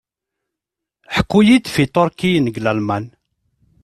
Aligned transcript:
Ḥku-yi-d 1.15 1.65
f 1.73 1.75
Iturkiyen 1.83 2.47
g 2.55 2.57
Lalman. 2.61 3.05